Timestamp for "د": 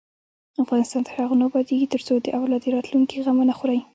2.21-2.27, 2.63-2.67